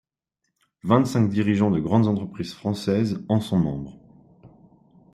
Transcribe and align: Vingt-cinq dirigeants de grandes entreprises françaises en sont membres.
Vingt-cinq 0.83 1.29
dirigeants 1.29 1.69
de 1.69 1.79
grandes 1.79 2.07
entreprises 2.07 2.55
françaises 2.55 3.23
en 3.29 3.39
sont 3.39 3.59
membres. 3.59 3.99